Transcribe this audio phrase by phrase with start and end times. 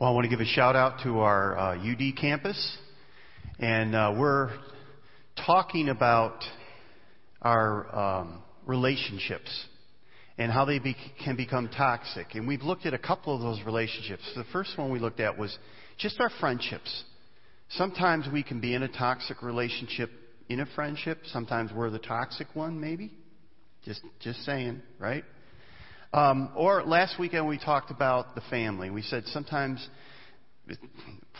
[0.00, 2.78] Well, I want to give a shout out to our uh, UD campus,
[3.58, 4.52] and uh, we're
[5.44, 6.44] talking about
[7.42, 9.50] our um, relationships
[10.38, 12.36] and how they be- can become toxic.
[12.36, 14.22] And we've looked at a couple of those relationships.
[14.36, 15.58] The first one we looked at was
[15.98, 17.02] just our friendships.
[17.70, 20.10] Sometimes we can be in a toxic relationship
[20.48, 21.22] in a friendship.
[21.32, 23.10] Sometimes we're the toxic one, maybe.
[23.84, 25.24] Just, just saying, right?
[26.12, 28.88] Um, or last weekend we talked about the family.
[28.88, 29.86] We said sometimes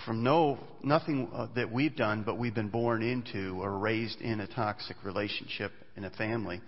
[0.04, 4.40] from no nothing uh, that we've done, but we've been born into or raised in
[4.40, 6.60] a toxic relationship in a family.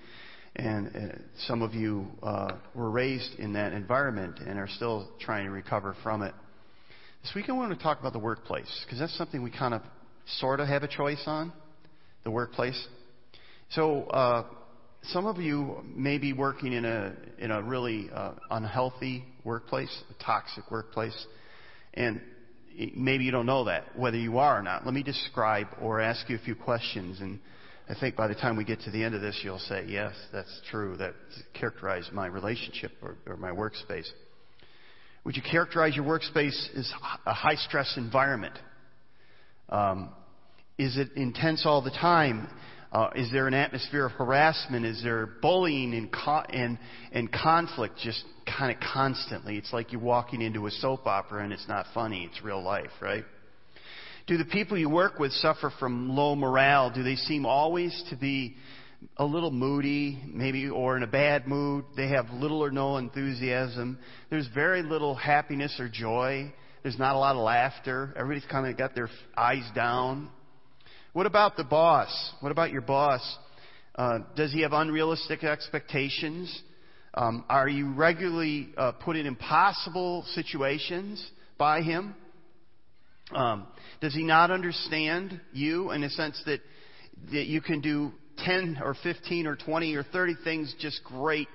[0.57, 1.01] And uh,
[1.47, 5.95] some of you uh, were raised in that environment and are still trying to recover
[6.03, 6.33] from it.
[7.23, 9.83] This weekend we want to talk about the workplace because that's something we kind of
[10.39, 11.53] sort of have a choice on,
[12.25, 12.89] the workplace.
[13.73, 14.47] So uh,
[15.05, 20.25] some of you may be working in a in a really uh, unhealthy workplace, a
[20.25, 21.27] toxic workplace,
[21.95, 22.20] and
[22.95, 24.84] maybe you don't know that whether you are or not.
[24.84, 27.41] Let me describe or ask you a few questions, and
[27.89, 30.15] I think by the time we get to the end of this, you'll say, "Yes,
[30.33, 30.97] that's true.
[30.98, 31.14] That
[31.55, 34.09] characterized my relationship or, or my workspace."
[35.25, 36.92] Would you characterize your workspace as
[37.27, 38.59] a high stress environment?
[39.69, 40.11] Um,
[40.79, 42.48] is it intense all the time?
[42.92, 44.84] Uh, is there an atmosphere of harassment?
[44.84, 46.77] Is there bullying and, co- and,
[47.12, 48.24] and conflict just
[48.58, 49.56] kind of constantly?
[49.56, 52.28] It's like you're walking into a soap opera and it's not funny.
[52.30, 53.24] It's real life, right?
[54.27, 56.91] Do the people you work with suffer from low morale?
[56.91, 58.56] Do they seem always to be
[59.16, 61.84] a little moody, maybe, or in a bad mood?
[61.96, 63.98] They have little or no enthusiasm.
[64.30, 66.52] There's very little happiness or joy.
[66.83, 68.12] There's not a lot of laughter.
[68.16, 70.28] Everybody's kind of got their eyes down.
[71.12, 72.33] What about the boss?
[72.39, 73.20] What about your boss?
[73.97, 76.62] Uh, does he have unrealistic expectations?
[77.14, 81.24] Um, are you regularly uh, put in impossible situations
[81.58, 82.14] by him?
[83.35, 83.67] Um,
[84.01, 86.61] does he not understand you in a sense that
[87.33, 91.48] that you can do 10 or 15 or 20 or 30 things just great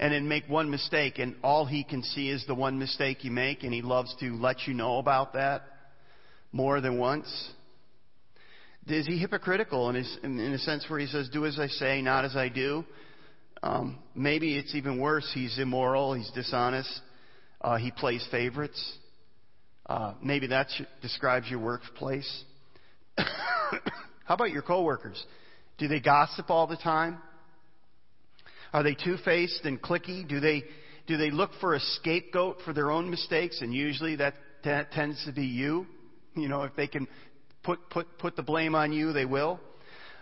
[0.00, 3.30] and then make one mistake and all he can see is the one mistake you
[3.30, 5.62] make and he loves to let you know about that
[6.50, 7.50] more than once?
[8.86, 11.68] Is he hypocritical in, his, in, in a sense where he says, do as I
[11.68, 12.84] say, not as I do?
[13.62, 15.30] Um, maybe it's even worse.
[15.32, 16.14] He's immoral.
[16.14, 17.00] He's dishonest.
[17.60, 18.98] Uh, he plays favorites.
[19.86, 20.68] Uh, maybe that
[21.00, 22.44] describes your workplace.
[23.16, 25.24] How about your coworkers?
[25.78, 27.18] Do they gossip all the time?
[28.72, 30.26] Are they two-faced and clicky?
[30.26, 30.64] Do they
[31.06, 33.60] do they look for a scapegoat for their own mistakes?
[33.60, 35.86] And usually that, that tends to be you.
[36.34, 37.08] You know, if they can
[37.62, 39.60] put, put, put the blame on you, they will.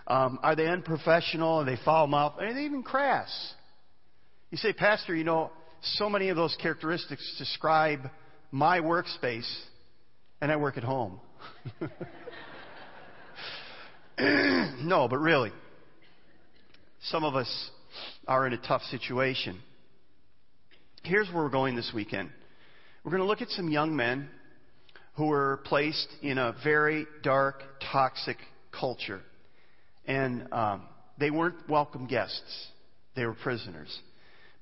[0.06, 1.61] Um, are they unprofessional?
[1.61, 2.34] Are they foul mouth?
[2.41, 3.31] Are they even crass?
[4.51, 5.51] You say, Pastor, you know,
[5.83, 8.11] so many of those characteristics describe
[8.51, 9.49] my workspace,
[10.41, 11.21] and I work at home.
[14.19, 15.53] no, but really,
[17.05, 17.71] some of us
[18.27, 19.61] are in a tough situation.
[21.05, 22.31] Here's where we're going this weekend.
[23.05, 24.28] We're going to look at some young men
[25.20, 28.38] who were placed in a very dark, toxic
[28.72, 29.20] culture.
[30.06, 30.84] And um,
[31.19, 32.69] they weren't welcome guests,
[33.14, 33.94] they were prisoners.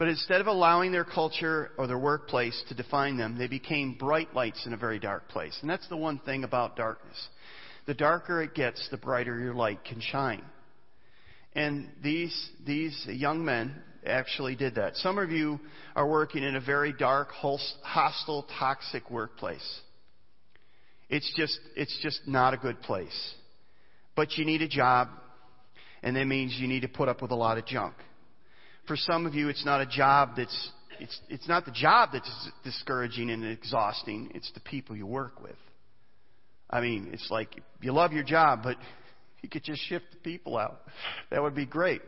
[0.01, 4.35] But instead of allowing their culture or their workplace to define them, they became bright
[4.35, 5.57] lights in a very dark place.
[5.61, 7.29] And that's the one thing about darkness.
[7.87, 10.43] The darker it gets, the brighter your light can shine.
[11.55, 14.97] And these, these young men actually did that.
[14.97, 15.61] Some of you
[15.95, 19.83] are working in a very dark, hostile, toxic workplace.
[21.09, 23.35] It's just, it's just not a good place.
[24.15, 25.09] But you need a job,
[26.03, 27.95] and that means you need to put up with a lot of junk.
[28.87, 30.71] For some of you, it's not a job that's,
[31.01, 35.57] it's, it's not the job that's discouraging and exhausting, it's the people you work with.
[36.71, 38.77] I mean, it's like you love your job, but
[39.43, 40.81] you could just shift the people out.
[41.31, 42.03] That would be great.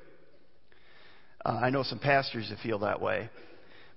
[1.44, 3.30] Uh, I know some pastors that feel that way,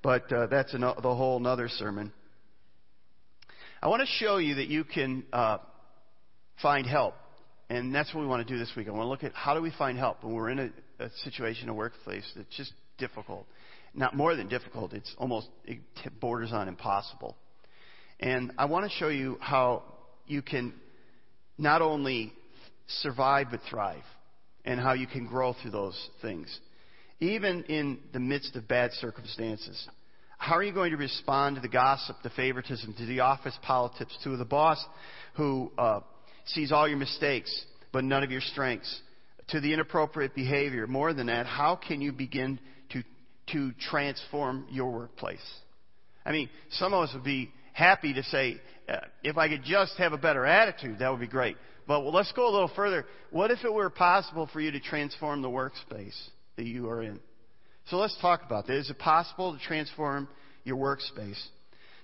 [0.01, 2.13] but uh, that's an, the whole another sermon.
[3.83, 5.57] I want to show you that you can uh,
[6.61, 7.15] find help.
[7.69, 8.87] And that's what we want to do this week.
[8.87, 10.69] I want to look at how do we find help when we're in a,
[11.03, 13.45] a situation, a workplace that's just difficult.
[13.93, 15.79] Not more than difficult, it's almost, it
[16.21, 17.35] borders on impossible.
[18.21, 19.83] And I want to show you how
[20.27, 20.73] you can
[21.57, 22.31] not only
[22.87, 24.03] survive but thrive
[24.63, 26.47] and how you can grow through those things,
[27.19, 29.89] even in the midst of bad circumstances.
[30.43, 34.13] How are you going to respond to the gossip, the favoritism, to the office politics,
[34.25, 34.85] to the boss
[35.35, 36.01] who uh,
[36.47, 38.93] sees all your mistakes but none of your strengths,
[39.47, 40.85] to the inappropriate behavior?
[40.85, 42.59] More than that, how can you begin
[42.91, 43.03] to,
[43.53, 45.39] to transform your workplace?
[46.25, 48.57] I mean, some of us would be happy to say,
[48.89, 51.55] uh, if I could just have a better attitude, that would be great.
[51.87, 53.05] But well, let's go a little further.
[53.31, 56.19] What if it were possible for you to transform the workspace
[56.57, 57.21] that you are in?
[57.89, 58.77] So let's talk about that.
[58.77, 60.27] Is it possible to transform
[60.63, 61.41] your workspace?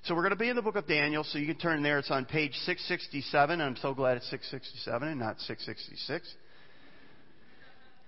[0.03, 1.99] So we're going to be in the book of Daniel, so you can turn there.
[1.99, 3.61] It's on page 667.
[3.61, 6.33] I'm so glad it's 667 and not 666.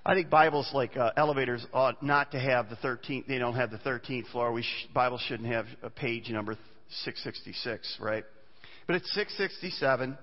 [0.06, 3.28] I think Bibles like uh, elevators ought not to have the 13th.
[3.28, 4.52] They don't have the 13th floor.
[4.52, 6.58] We sh- Bibles shouldn't have a page number
[7.04, 8.24] 666, right?
[8.88, 10.18] But it's 667.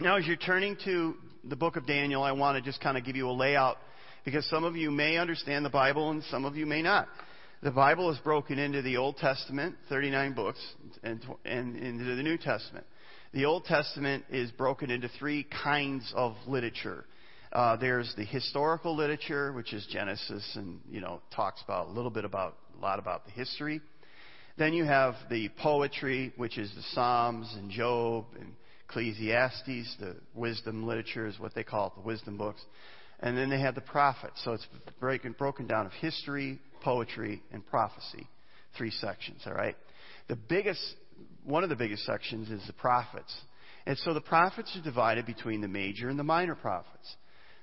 [0.00, 1.14] Now, as you're turning to
[1.44, 3.78] the book of Daniel, I want to just kind of give you a layout
[4.24, 7.08] because some of you may understand the Bible and some of you may not.
[7.62, 10.58] The Bible is broken into the Old Testament, 39 books,
[11.04, 12.86] and, and into the New Testament.
[13.32, 17.04] The Old Testament is broken into three kinds of literature.
[17.52, 22.10] Uh, there's the historical literature, which is Genesis, and you know talks about a little
[22.10, 23.80] bit about a lot about the history.
[24.58, 28.54] Then you have the poetry, which is the Psalms and Job and
[28.88, 29.96] Ecclesiastes.
[30.00, 32.62] The wisdom literature is what they call it, the wisdom books.
[33.22, 34.42] And then they have the prophets.
[34.44, 34.66] So it's
[35.00, 38.28] broken, broken down of history, poetry, and prophecy.
[38.76, 39.76] Three sections, all right?
[40.28, 40.82] The biggest,
[41.44, 43.34] one of the biggest sections is the prophets.
[43.86, 47.16] And so the prophets are divided between the major and the minor prophets.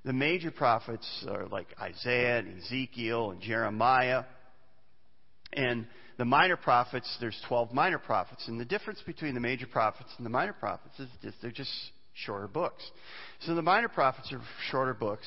[0.06, 4.24] The major prophets are like Isaiah and Ezekiel and Jeremiah.
[5.52, 8.48] And the minor prophets, there's 12 minor prophets.
[8.48, 11.72] And the difference between the major prophets and the minor prophets is just, they're just
[12.14, 12.84] shorter books.
[13.42, 15.26] So the minor prophets are shorter books.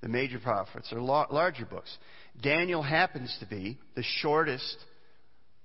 [0.00, 1.96] The major prophets are larger books.
[2.42, 4.76] Daniel happens to be the shortest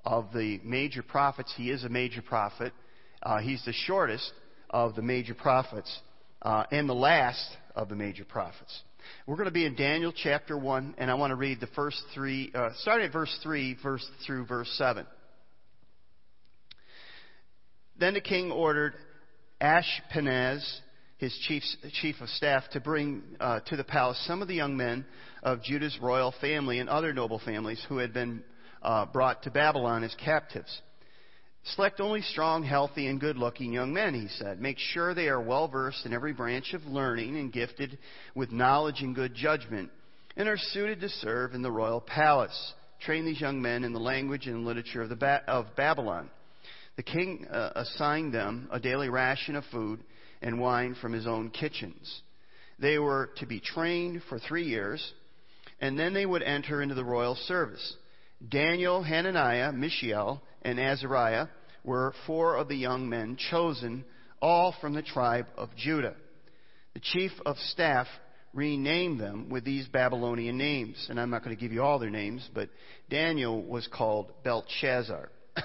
[0.05, 1.53] of the major prophets.
[1.57, 2.73] He is a major prophet.
[3.21, 4.31] Uh, he's the shortest
[4.69, 5.99] of the major prophets
[6.41, 8.81] uh, and the last of the major prophets.
[9.25, 12.01] We're going to be in Daniel chapter 1, and I want to read the first
[12.13, 15.05] three, uh, starting at verse 3 verse, through verse 7.
[17.99, 18.93] Then the king ordered
[19.61, 20.63] Ashpenaz,
[21.19, 21.63] his chief,
[22.01, 25.05] chief of staff, to bring uh, to the palace some of the young men
[25.43, 28.41] of Judah's royal family and other noble families who had been
[28.81, 30.81] uh, brought to Babylon as captives.
[31.75, 34.61] Select only strong, healthy, and good looking young men, he said.
[34.61, 37.97] Make sure they are well versed in every branch of learning and gifted
[38.33, 39.91] with knowledge and good judgment,
[40.37, 42.73] and are suited to serve in the royal palace.
[43.01, 46.29] Train these young men in the language and literature of, ba- of Babylon.
[46.95, 50.01] The king uh, assigned them a daily ration of food
[50.41, 52.21] and wine from his own kitchens.
[52.79, 55.13] They were to be trained for three years,
[55.81, 57.95] and then they would enter into the royal service.
[58.47, 61.47] Daniel, Hananiah, Mishael, and Azariah
[61.83, 64.05] were four of the young men chosen,
[64.41, 66.15] all from the tribe of Judah.
[66.93, 68.07] The chief of staff
[68.53, 71.07] renamed them with these Babylonian names.
[71.09, 72.69] And I'm not going to give you all their names, but
[73.09, 75.29] Daniel was called Belteshazzar.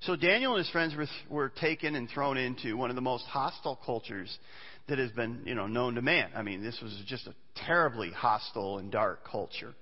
[0.00, 3.24] so Daniel and his friends were, were taken and thrown into one of the most
[3.24, 4.36] hostile cultures
[4.88, 6.30] that has been, you know, known to man.
[6.34, 7.34] I mean, this was just a
[7.66, 9.74] terribly hostile and dark culture.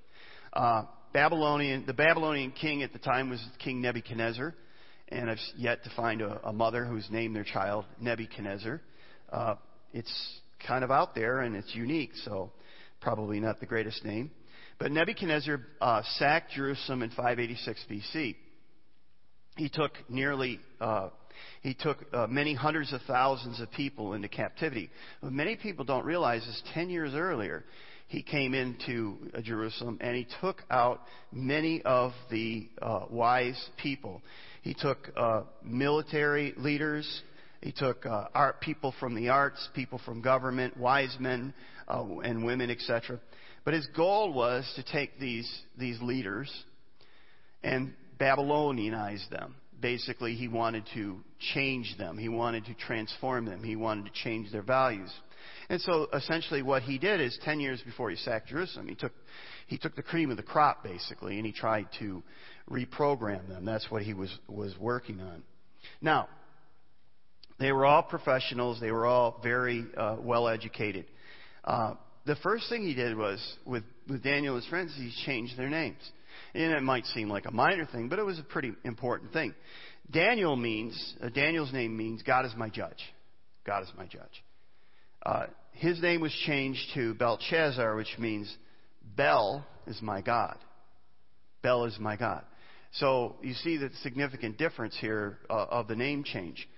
[0.53, 4.55] Uh, Babylonian, the Babylonian king at the time was King Nebuchadnezzar,
[5.09, 8.81] and I've yet to find a, a mother who's named their child Nebuchadnezzar.
[9.31, 9.55] Uh,
[9.93, 12.51] it's kind of out there and it's unique, so
[13.01, 14.31] probably not the greatest name.
[14.79, 18.37] But Nebuchadnezzar uh, sacked Jerusalem in 586 BC.
[19.57, 21.11] He took nearly uh,
[21.63, 24.91] he took uh, many hundreds of thousands of people into captivity.
[25.21, 27.65] What many people don't realize is 10 years earlier,
[28.07, 31.01] he came into uh, Jerusalem and he took out
[31.33, 34.23] many of the uh, wise people.
[34.63, 37.23] He took uh, military leaders.
[37.61, 41.55] He took uh, art people from the arts, people from government, wise men
[41.89, 43.19] uh, and women, etc.
[43.65, 46.53] But his goal was to take these these leaders
[47.63, 47.95] and
[48.25, 49.55] Babylonianize them.
[49.81, 51.19] Basically, he wanted to
[51.53, 52.17] change them.
[52.17, 53.63] He wanted to transform them.
[53.63, 55.13] He wanted to change their values.
[55.69, 59.13] And so essentially what he did is 10 years before he sacked Jerusalem, he took,
[59.67, 62.23] he took the cream of the crop basically and he tried to
[62.71, 63.67] reprogram them.
[63.67, 65.43] That's what he was, was working on.
[66.01, 66.29] Now,
[67.59, 68.81] they were all professionals.
[68.81, 71.07] They were all very uh, well educated.
[71.63, 75.59] Uh, the first thing he did was, with, with Daniel and his friends, he changed
[75.59, 76.01] their names.
[76.55, 79.55] And it might seem like a minor thing, but it was a pretty important thing.
[80.11, 83.03] Daniel means, uh, Daniel's name means God is my judge.
[83.67, 84.45] God is my judge.
[85.25, 88.55] Uh, his name was changed to Belshazzar, which means
[89.17, 90.57] Bel is my God.
[91.63, 92.45] Bel is my God.
[92.93, 96.69] So you see the significant difference here uh, of the name change.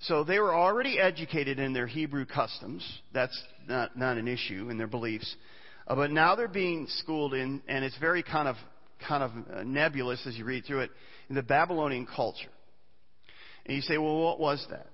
[0.00, 2.86] So they were already educated in their Hebrew customs.
[3.12, 5.34] That's not, not an issue in their beliefs.
[5.86, 8.56] Uh, but now they're being schooled in, and it's very kind of,
[9.06, 10.90] kind of uh, nebulous as you read through it,
[11.28, 12.50] in the Babylonian culture.
[13.66, 14.86] And you say, well, what was that?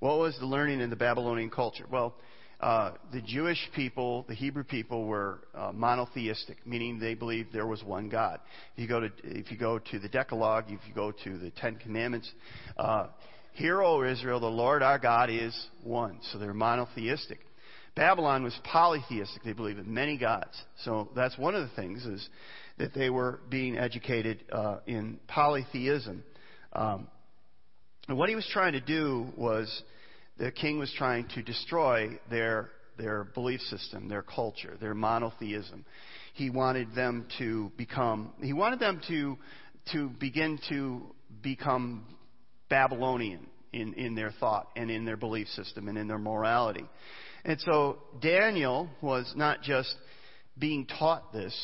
[0.00, 1.86] What was the learning in the Babylonian culture?
[1.90, 2.14] Well,
[2.60, 7.82] uh, the Jewish people, the Hebrew people, were uh, monotheistic, meaning they believed there was
[7.82, 8.40] one God.
[8.76, 11.50] If you go to if you go to the Decalogue, if you go to the
[11.50, 12.30] Ten Commandments,
[12.78, 13.08] uh,
[13.52, 17.40] "Hear, O Israel, the Lord our God is one." So they're monotheistic.
[17.94, 20.56] Babylon was polytheistic; they believed in many gods.
[20.82, 22.26] So that's one of the things is
[22.78, 26.22] that they were being educated uh, in polytheism.
[26.72, 27.08] Um,
[28.08, 29.82] and what he was trying to do was
[30.38, 35.84] the king was trying to destroy their, their belief system, their culture, their monotheism.
[36.34, 39.38] He wanted them to become, he wanted them to,
[39.92, 41.02] to begin to
[41.42, 42.04] become
[42.68, 46.84] Babylonian in, in their thought and in their belief system and in their morality.
[47.44, 49.94] And so Daniel was not just
[50.58, 51.54] being taught this,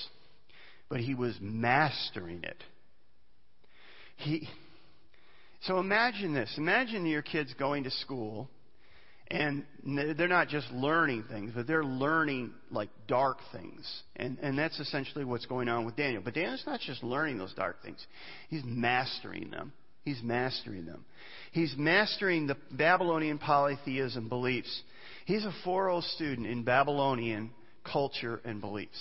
[0.92, 2.62] but he was mastering it.
[4.16, 4.46] He,
[5.62, 6.52] so imagine this.
[6.58, 8.50] Imagine your kids going to school
[9.28, 14.02] and they're not just learning things, but they're learning like dark things.
[14.16, 16.20] And, and that's essentially what's going on with Daniel.
[16.22, 18.06] But Daniel's not just learning those dark things,
[18.50, 19.72] he's mastering them.
[20.04, 21.06] He's mastering them.
[21.52, 24.82] He's mastering the Babylonian polytheism beliefs.
[25.24, 27.50] He's a 4.0 student in Babylonian
[27.82, 28.98] culture and beliefs.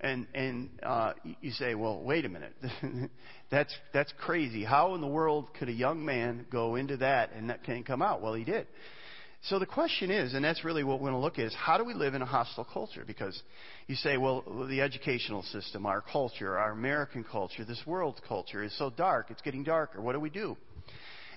[0.00, 2.54] And and uh, you say, well, wait a minute,
[3.50, 4.62] that's that's crazy.
[4.62, 8.02] How in the world could a young man go into that and that can't come
[8.02, 8.20] out?
[8.20, 8.66] Well, he did.
[9.48, 11.78] So the question is, and that's really what we're going to look at, is how
[11.78, 13.04] do we live in a hostile culture?
[13.06, 13.40] Because
[13.86, 18.76] you say, well, the educational system, our culture, our American culture, this world's culture is
[18.76, 20.00] so dark, it's getting darker.
[20.00, 20.56] What do we do?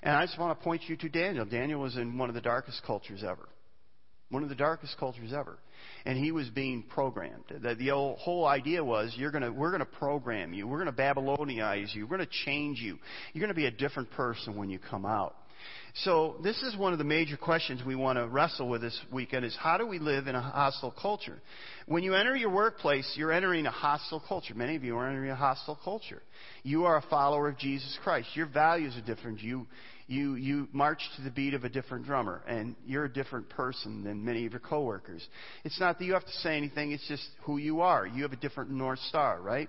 [0.02, 1.44] And I just want to point you to Daniel.
[1.44, 3.48] Daniel was in one of the darkest cultures ever.
[4.30, 5.58] One of the darkest cultures ever.
[6.04, 7.44] And he was being programmed.
[7.48, 10.66] The, the whole idea was you're gonna, we're going to program you.
[10.66, 12.06] We're going to Babylonize you.
[12.06, 12.98] We're going to change you.
[13.32, 15.36] You're going to be a different person when you come out.
[15.94, 19.44] So this is one of the major questions we want to wrestle with this weekend
[19.44, 21.40] is how do we live in a hostile culture?
[21.86, 24.54] When you enter your workplace, you're entering a hostile culture.
[24.54, 26.22] Many of you are entering a hostile culture.
[26.62, 28.28] You are a follower of Jesus Christ.
[28.34, 29.42] Your values are different.
[29.42, 29.66] You,
[30.10, 34.02] you, you march to the beat of a different drummer, and you're a different person
[34.02, 35.26] than many of your coworkers.
[35.64, 38.06] It's not that you have to say anything, it's just who you are.
[38.06, 39.68] You have a different North Star, right?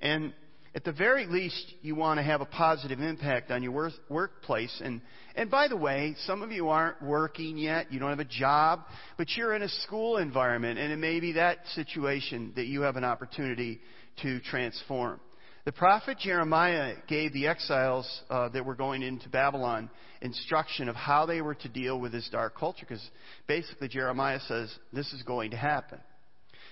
[0.00, 0.32] And
[0.74, 4.80] at the very least, you want to have a positive impact on your work, workplace.
[4.82, 5.02] And,
[5.34, 7.92] and by the way, some of you aren't working yet.
[7.92, 8.80] You don't have a job,
[9.18, 12.96] but you're in a school environment, and it may be that situation that you have
[12.96, 13.80] an opportunity
[14.22, 15.20] to transform.
[15.66, 21.26] The prophet Jeremiah gave the exiles uh, that were going into Babylon instruction of how
[21.26, 23.04] they were to deal with this dark culture, because
[23.48, 25.98] basically Jeremiah says this is going to happen.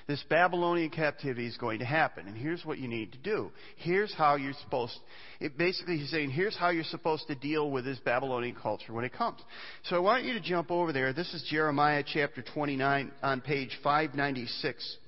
[0.06, 3.50] This Babylonian captivity is going to happen, and here's what you need to do.
[3.78, 4.96] Here's how you're supposed.
[5.40, 9.04] It basically, he's saying, here's how you're supposed to deal with this Babylonian culture when
[9.04, 9.40] it comes.
[9.84, 11.12] So I want you to jump over there.
[11.12, 14.98] This is Jeremiah chapter 29 on page 596,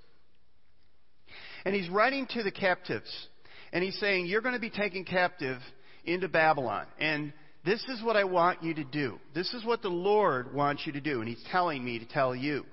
[1.65, 3.29] and he's writing to the captives,
[3.73, 5.59] and he's saying, you're going to be taken captive
[6.05, 7.33] into Babylon, and
[7.65, 9.19] this is what I want you to do.
[9.35, 12.35] This is what the Lord wants you to do, and he's telling me to tell
[12.35, 12.65] you.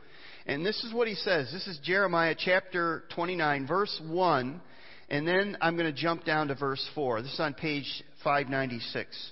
[0.45, 1.49] And this is what he says.
[1.51, 4.61] This is Jeremiah chapter 29, verse 1.
[5.09, 7.21] And then I'm going to jump down to verse 4.
[7.21, 9.31] This is on page 596.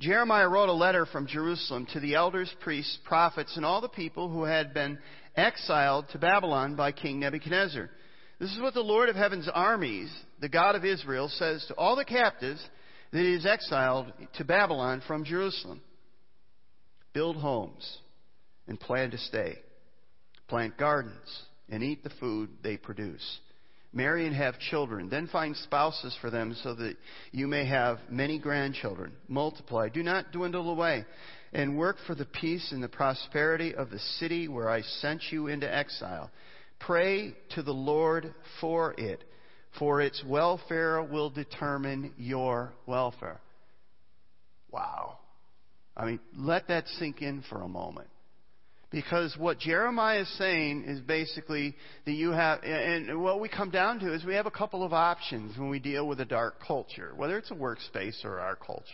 [0.00, 4.28] Jeremiah wrote a letter from Jerusalem to the elders, priests, prophets, and all the people
[4.28, 4.98] who had been
[5.36, 7.88] exiled to Babylon by King Nebuchadnezzar.
[8.42, 11.94] This is what the Lord of heaven's armies, the God of Israel, says to all
[11.94, 12.60] the captives
[13.12, 15.80] that he has exiled to Babylon from Jerusalem.
[17.12, 17.98] Build homes
[18.66, 19.58] and plan to stay
[20.48, 23.38] plant gardens, and eat the food they produce.
[23.92, 25.08] Marry and have children.
[25.08, 26.96] Then find spouses for them so that
[27.30, 29.12] you may have many grandchildren.
[29.28, 29.88] Multiply.
[29.88, 31.04] Do not dwindle away.
[31.52, 35.46] And work for the peace and the prosperity of the city where I sent you
[35.46, 36.30] into exile.
[36.86, 39.22] Pray to the Lord for it,
[39.78, 43.40] for its welfare will determine your welfare.
[44.70, 45.18] Wow.
[45.96, 48.08] I mean, let that sink in for a moment.
[48.90, 51.74] Because what Jeremiah is saying is basically
[52.04, 54.92] that you have, and what we come down to is we have a couple of
[54.92, 58.84] options when we deal with a dark culture, whether it's a workspace or our culture.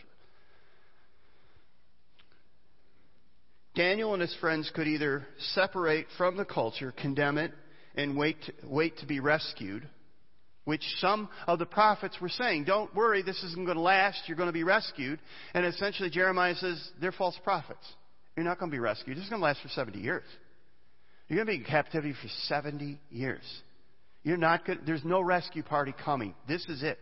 [3.75, 7.53] Daniel and his friends could either separate from the culture, condemn it,
[7.99, 9.87] and wait to, wait to be rescued,
[10.65, 14.37] which some of the prophets were saying, don't worry, this isn't going to last, you're
[14.37, 15.19] going to be rescued.
[15.53, 17.85] And essentially Jeremiah says, they're false prophets.
[18.37, 19.17] You're not going to be rescued.
[19.17, 20.23] This is going to last for 70 years.
[21.27, 23.43] You're going to be in captivity for 70 years.
[24.23, 24.63] You're not.
[24.87, 26.35] There's no rescue party coming.
[26.47, 26.99] This is it.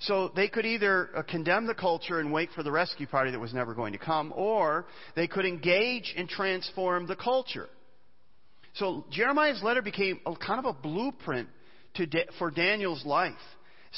[0.00, 3.40] So they could either uh, condemn the culture and wait for the rescue party that
[3.40, 7.68] was never going to come, or they could engage and transform the culture.
[8.76, 11.48] So Jeremiah's letter became a, kind of a blueprint
[11.94, 12.06] to,
[12.38, 13.34] for Daniel's life.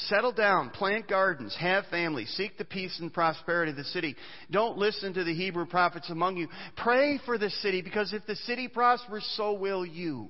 [0.07, 4.15] Settle down, plant gardens, have families, seek the peace and prosperity of the city.
[4.51, 6.49] Don't listen to the Hebrew prophets among you.
[6.77, 10.29] Pray for the city because if the city prospers, so will you.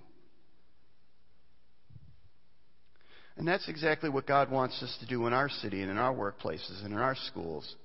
[3.37, 6.15] And that's exactly what God wants us to do in our city and in our
[6.15, 7.77] workplaces and in our schools.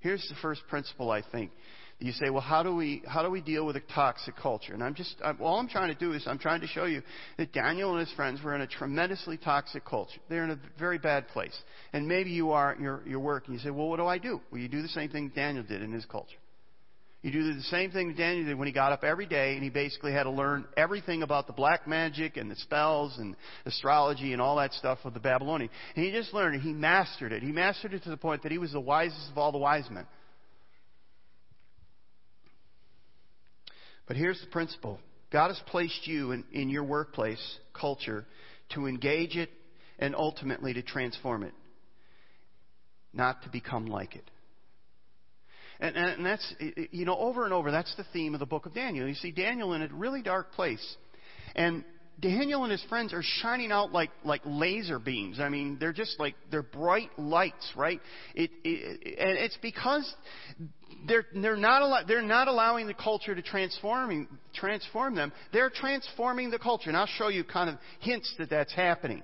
[0.00, 1.50] Here's the first principle, I think.
[1.98, 4.74] You say, well, how do we how do we deal with a toxic culture?
[4.74, 7.02] And I'm just I'm, all I'm trying to do is I'm trying to show you
[7.38, 10.20] that Daniel and his friends were in a tremendously toxic culture.
[10.28, 11.58] They're in a very bad place.
[11.94, 14.18] And maybe you are at your your work and you say, well, what do I
[14.18, 14.42] do?
[14.52, 16.36] Well, you do the same thing Daniel did in his culture.
[17.22, 19.70] You do the same thing Daniel did when he got up every day and he
[19.70, 23.34] basically had to learn everything about the black magic and the spells and
[23.64, 25.70] astrology and all that stuff of the Babylonian.
[25.96, 26.60] And he just learned it.
[26.60, 27.42] He mastered it.
[27.42, 29.90] He mastered it to the point that he was the wisest of all the wise
[29.90, 30.06] men.
[34.06, 38.24] But here's the principle God has placed you in, in your workplace culture
[38.70, 39.50] to engage it
[39.98, 41.54] and ultimately to transform it,
[43.12, 44.30] not to become like it.
[45.78, 46.54] And, and that's,
[46.90, 49.06] you know, over and over, that's the theme of the book of Daniel.
[49.06, 50.96] You see Daniel in a really dark place.
[51.54, 51.84] And
[52.18, 55.38] Daniel and his friends are shining out like, like laser beams.
[55.38, 58.00] I mean, they're just like, they're bright lights, right?
[58.34, 60.14] It, it, and it's because
[61.06, 65.30] they're, they're, not allow, they're not allowing the culture to transform, transform them.
[65.52, 66.88] They're transforming the culture.
[66.88, 69.22] And I'll show you kind of hints that that's happening.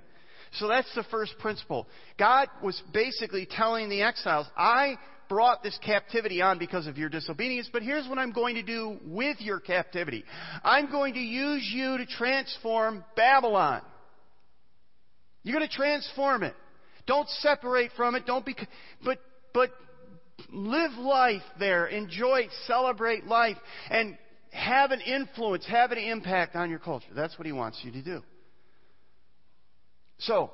[0.59, 1.87] So that's the first principle.
[2.19, 4.97] God was basically telling the exiles, I
[5.33, 8.99] brought this captivity on because of your disobedience, but here's what I'm going to do
[9.07, 10.25] with your captivity.
[10.63, 13.81] I'm going to use you to transform Babylon.
[15.43, 16.55] You're going to transform it.
[17.07, 18.27] Don't separate from it.
[18.27, 18.55] Don't be,
[19.03, 19.21] but,
[19.55, 19.71] but
[20.53, 21.87] live life there.
[21.87, 23.57] Enjoy, celebrate life,
[23.89, 24.19] and
[24.51, 27.09] have an influence, have an impact on your culture.
[27.17, 28.23] That's what he wants you to do.
[30.19, 30.51] So,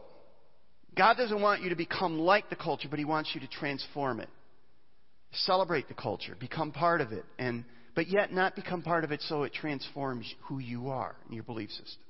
[0.96, 4.20] God doesn't want you to become like the culture, but he wants you to transform
[4.20, 4.28] it.
[5.32, 7.64] Celebrate the culture, become part of it, and
[7.94, 11.42] but yet not become part of it so it transforms who you are and your
[11.42, 12.00] belief system.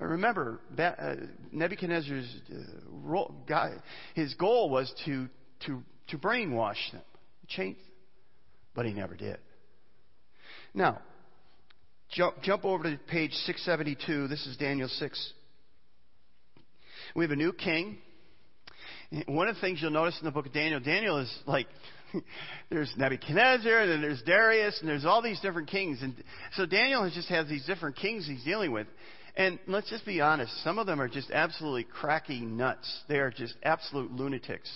[0.00, 1.14] Uh, remember, uh,
[1.52, 3.68] Nebuchadnezzar's uh,
[4.14, 5.28] his goal was to,
[5.66, 7.02] to, to brainwash them,
[7.48, 7.86] change them,
[8.74, 9.38] but he never did.
[10.74, 11.00] Now,
[12.10, 14.28] jump, jump over to page 672.
[14.28, 15.32] This is Daniel 6.
[17.14, 17.98] We have a new king.
[19.26, 21.68] One of the things you'll notice in the book of Daniel, Daniel is like
[22.70, 26.02] there's Nebuchadnezzar, and then there's Darius, and there's all these different kings.
[26.02, 26.14] And
[26.54, 28.86] so Daniel has just has these different kings he's dealing with.
[29.36, 33.02] And let's just be honest, some of them are just absolutely cracky nuts.
[33.08, 34.70] They are just absolute lunatics.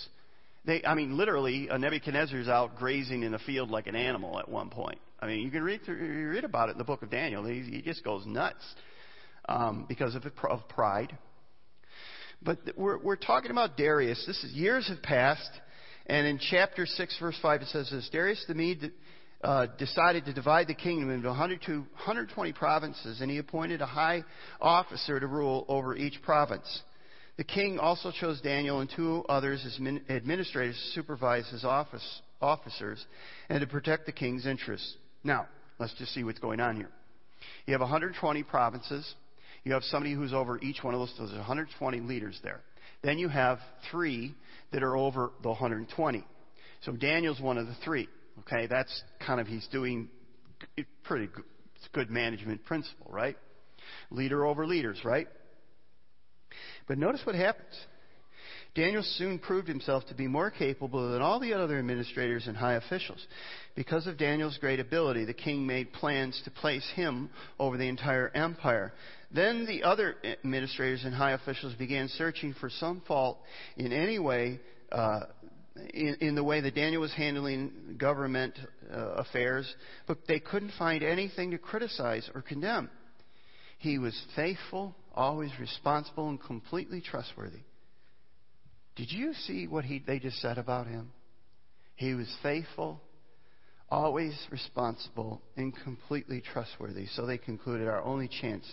[0.65, 4.47] They, I mean, literally, a Nebuchadnezzar's out grazing in the field like an animal at
[4.47, 4.99] one point.
[5.19, 7.43] I mean, you can read through, you read about it in the book of Daniel.
[7.43, 8.63] He, he just goes nuts
[9.49, 11.17] um, because of, of pride.
[12.43, 14.23] But we're, we're talking about Darius.
[14.27, 15.49] This is years have passed.
[16.11, 18.91] And in chapter 6, verse 5, it says this Darius the Mede
[19.41, 24.25] uh, decided to divide the kingdom into 120 provinces, and he appointed a high
[24.59, 26.81] officer to rule over each province.
[27.37, 33.05] The king also chose Daniel and two others as administrators to supervise his office, officers
[33.47, 34.97] and to protect the king's interests.
[35.23, 35.47] Now,
[35.79, 36.89] let's just see what's going on here.
[37.67, 39.15] You have 120 provinces.
[39.63, 41.13] You have somebody who's over each one of those.
[41.17, 42.59] There's 120 leaders there.
[43.03, 43.59] Then you have
[43.89, 44.35] three
[44.71, 46.23] that are over the 120.
[46.81, 48.07] So Daniel's one of the three.
[48.41, 50.09] Okay, that's kind of, he's doing
[51.03, 51.43] pretty good,
[51.93, 53.37] good management principle, right?
[54.09, 55.27] Leader over leaders, right?
[56.87, 57.75] But notice what happens.
[58.73, 62.75] Daniel soon proved himself to be more capable than all the other administrators and high
[62.75, 63.25] officials.
[63.75, 68.31] Because of Daniel's great ability, the king made plans to place him over the entire
[68.33, 68.93] empire.
[69.33, 73.39] Then the other administrators and high officials began searching for some fault
[73.77, 74.59] in any way,
[74.91, 75.21] uh,
[75.93, 78.59] in, in, the way that Daniel was handling government
[78.93, 79.73] uh, affairs,
[80.05, 82.89] but they couldn't find anything to criticize or condemn.
[83.77, 87.61] He was faithful, always responsible, and completely trustworthy.
[88.97, 91.11] Did you see what he, they just said about him?
[91.95, 93.01] He was faithful,
[93.91, 97.05] always responsible, and completely trustworthy.
[97.07, 98.65] So they concluded our only chance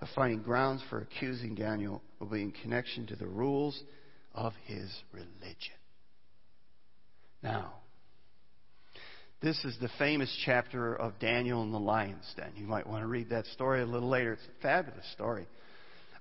[0.00, 3.82] of finding grounds for accusing Daniel will be in connection to the rules
[4.32, 5.74] of his religion.
[7.42, 7.74] Now,
[9.42, 12.52] this is the famous chapter of Daniel and the lion's den.
[12.56, 14.34] You might want to read that story a little later.
[14.34, 15.46] It's a fabulous story.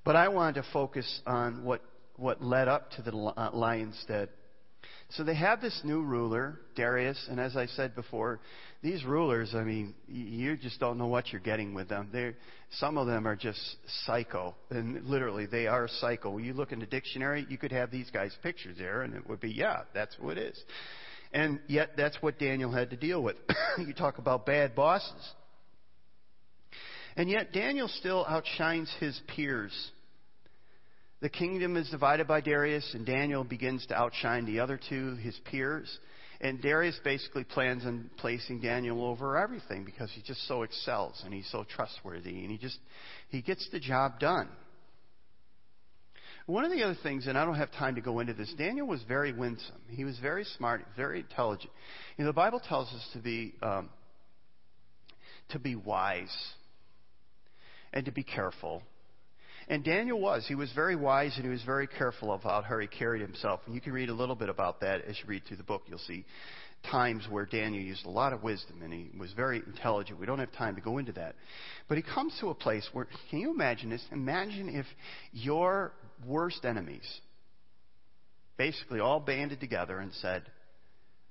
[0.04, 1.82] But I wanted to focus on what
[2.16, 4.28] what led up to the uh, lion's den.
[5.12, 8.40] So they have this new ruler, Darius, and as I said before,
[8.84, 12.10] these rulers, I mean, you just don't know what you're getting with them.
[12.12, 12.36] They're,
[12.74, 13.60] some of them are just
[14.06, 16.38] psycho, and literally they are psycho.
[16.38, 19.40] You look in the dictionary, you could have these guys' pictures there, and it would
[19.40, 20.64] be, yeah, that's what it is.
[21.34, 23.36] And yet, that's what Daniel had to deal with.
[23.80, 25.34] you talk about bad bosses.
[27.16, 29.92] And yet, Daniel still outshines his peers
[31.22, 35.38] the kingdom is divided by Darius, and Daniel begins to outshine the other two, his
[35.46, 36.00] peers.
[36.42, 41.34] And Darius basically plans on placing Daniel over everything because he just so excels and
[41.34, 42.78] he's so trustworthy and he just
[43.28, 44.48] he gets the job done.
[46.46, 48.88] One of the other things, and I don't have time to go into this, Daniel
[48.88, 49.82] was very winsome.
[49.90, 51.72] He was very smart, very intelligent.
[52.18, 53.90] You know, the Bible tells us to be um,
[55.50, 56.36] to be wise
[57.92, 58.82] and to be careful
[59.70, 60.46] and Daniel was.
[60.48, 63.62] He was very wise and he was very careful about how he carried himself.
[63.66, 65.84] And you can read a little bit about that as you read through the book.
[65.88, 66.26] You'll see
[66.90, 70.20] times where Daniel used a lot of wisdom and he was very intelligent.
[70.20, 71.36] We don't have time to go into that.
[71.88, 74.04] But he comes to a place where, can you imagine this?
[74.12, 74.86] Imagine if
[75.34, 75.94] your
[76.26, 77.08] worst enemies
[78.58, 80.44] basically all banded together and said,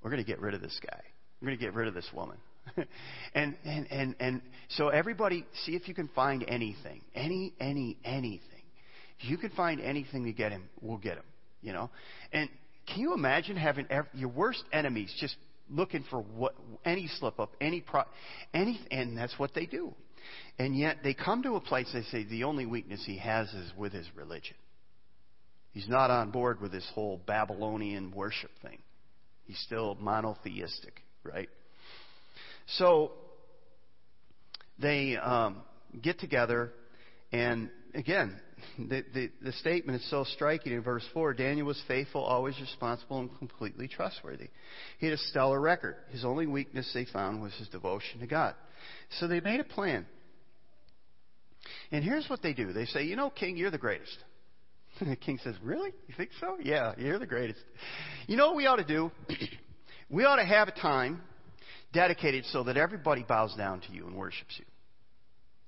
[0.01, 1.01] we're going to get rid of this guy.
[1.40, 2.37] We're going to get rid of this woman.
[3.35, 7.02] and, and, and, and so everybody, see if you can find anything.
[7.14, 8.42] Any, any, anything.
[9.20, 11.24] If you can find anything to get him, we'll get him.
[11.62, 11.90] You know?
[12.33, 12.48] And
[12.87, 15.37] can you imagine having every, your worst enemies just
[15.70, 16.54] looking for what,
[16.85, 18.02] any slip up, any pro,
[18.54, 19.94] any, and that's what they do.
[20.59, 23.72] And yet they come to a place, they say the only weakness he has is
[23.76, 24.57] with his religion.
[25.72, 28.78] He's not on board with this whole Babylonian worship thing.
[29.44, 31.48] He's still monotheistic, right?
[32.76, 33.12] So
[34.78, 35.62] they um,
[36.00, 36.72] get together,
[37.33, 38.38] and again,
[38.78, 43.20] the, the, the statement is so striking in verse 4 Daniel was faithful, always responsible,
[43.20, 44.48] and completely trustworthy.
[44.98, 45.96] He had a stellar record.
[46.11, 48.54] His only weakness they found was his devotion to God.
[49.18, 50.07] So they made a plan.
[51.90, 54.16] And here's what they do they say, You know, King, you're the greatest.
[55.00, 55.92] The king says, Really?
[56.09, 56.57] You think so?
[56.61, 57.61] Yeah, you're the greatest.
[58.26, 59.12] You know what we ought to do?
[60.11, 61.20] we ought to have a time
[61.92, 64.64] dedicated so that everybody bows down to you and worships you.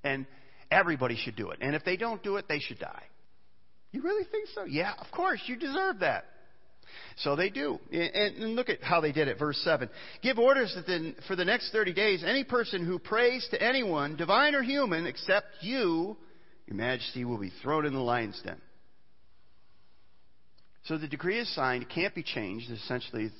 [0.04, 0.26] And
[0.70, 1.58] everybody should do it.
[1.60, 3.02] And if they don't do it, they should die.
[3.92, 4.64] You really think so?
[4.64, 6.24] Yeah, of course, you deserve that.
[7.18, 7.78] So they do.
[7.92, 9.38] And look at how they did it.
[9.38, 9.88] Verse 7.
[10.22, 14.54] Give orders that for the next 30 days, any person who prays to anyone, divine
[14.54, 16.16] or human, except you,
[16.66, 18.60] your majesty, will be thrown in the lion's den.
[20.84, 21.82] So the decree is signed.
[21.82, 22.70] It can't be changed.
[22.70, 23.30] Essentially,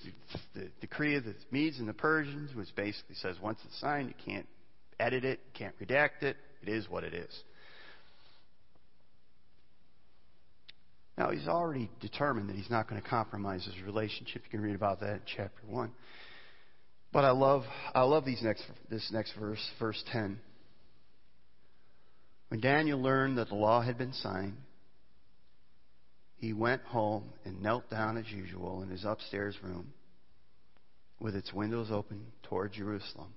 [0.55, 4.33] the decree of the Medes and the Persians, which basically says once it's signed, you
[4.33, 4.47] can't
[4.99, 6.37] edit it, can't redact it.
[6.63, 7.43] It is what it is.
[11.17, 14.43] Now, he's already determined that he's not going to compromise his relationship.
[14.45, 15.91] You can read about that in chapter 1.
[17.13, 20.39] But I love, I love these next, this next verse, verse 10.
[22.49, 24.57] When Daniel learned that the law had been signed,
[26.41, 29.93] he went home and knelt down as usual in his upstairs room
[31.21, 33.35] with its windows open toward Jerusalem.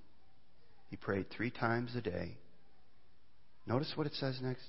[0.88, 2.38] He prayed three times a day.
[3.66, 4.64] Notice what it says next.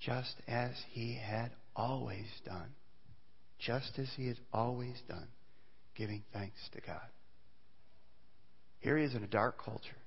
[0.00, 2.70] Just as he had always done.
[3.58, 5.28] Just as he had always done,
[5.94, 7.06] giving thanks to God.
[8.80, 10.00] Here he is in a dark culture.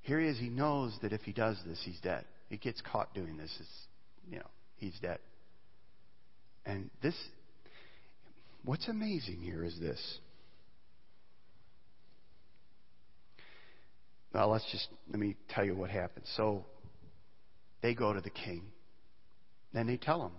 [0.00, 2.24] Here he is, he knows that if he does this, he's dead.
[2.48, 3.86] He gets caught doing this, it's,
[4.28, 4.46] you know,
[4.82, 5.18] he's dead.
[6.66, 7.14] And this,
[8.64, 10.18] what's amazing here is this.
[14.34, 16.24] Now, let's just, let me tell you what happened.
[16.36, 16.64] So,
[17.82, 18.62] they go to the king.
[19.72, 20.32] Then they tell him,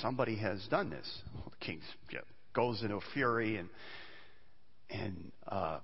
[0.00, 1.08] somebody has done this.
[1.34, 1.80] Well, the king
[2.54, 3.68] goes into a fury and,
[4.90, 5.80] and uh,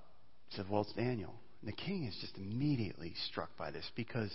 [0.50, 1.34] says, well, it's Daniel.
[1.60, 4.30] And the king is just immediately struck by this because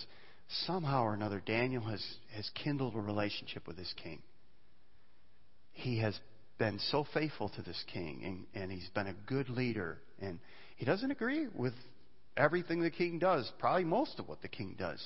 [0.66, 4.22] somehow or another, Daniel has, has kindled a relationship with this king.
[5.72, 6.18] He has
[6.58, 8.22] been so faithful to this king,
[8.54, 9.98] and, and he's been a good leader.
[10.20, 10.38] And
[10.76, 11.74] he doesn't agree with
[12.36, 15.04] everything the king does, probably most of what the king does.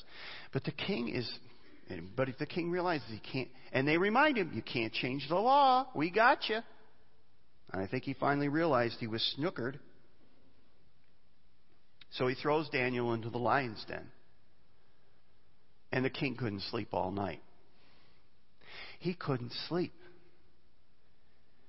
[0.53, 1.31] But the king is,
[2.17, 5.37] but if the king realizes he can't, and they remind him, you can't change the
[5.37, 6.59] law, we got you.
[7.73, 9.79] And I think he finally realized he was snookered.
[12.13, 14.11] So he throws Daniel into the lion's den.
[15.93, 17.43] And the king couldn't sleep all night.
[18.99, 19.93] He couldn't sleep.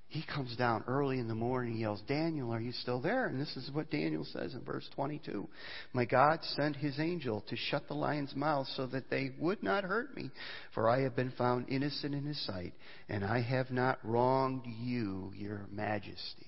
[0.09, 3.27] he comes down early in the morning and yells, Daniel, are you still there?
[3.27, 5.47] And this is what Daniel says in verse 22.
[5.93, 9.83] My God sent his angel to shut the lion's mouth so that they would not
[9.83, 10.31] hurt me,
[10.73, 12.73] for I have been found innocent in his sight,
[13.07, 16.47] and I have not wronged you, your majesty.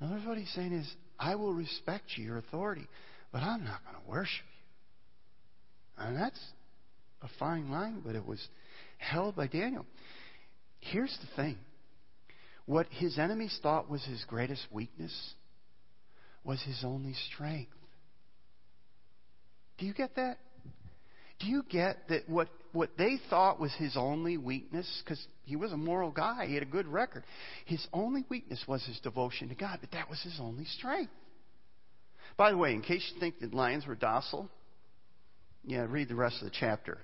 [0.00, 2.88] Notice what he's saying is, I will respect you, your authority,
[3.32, 4.55] but I'm not going to worship you.
[5.98, 6.40] And that's
[7.22, 8.46] a fine line, but it was
[8.98, 9.86] held by Daniel.
[10.80, 11.58] Here's the thing
[12.66, 15.34] what his enemies thought was his greatest weakness
[16.44, 17.70] was his only strength.
[19.78, 20.38] Do you get that?
[21.38, 25.72] Do you get that what, what they thought was his only weakness, because he was
[25.72, 27.24] a moral guy, he had a good record,
[27.66, 31.12] his only weakness was his devotion to God, but that was his only strength.
[32.36, 34.48] By the way, in case you think that lions were docile,
[35.66, 36.98] yeah, read the rest of the chapter.